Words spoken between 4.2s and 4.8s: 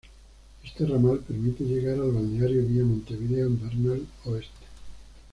Oeste.